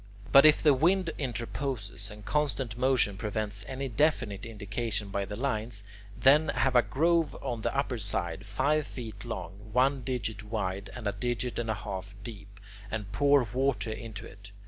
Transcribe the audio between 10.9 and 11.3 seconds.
and a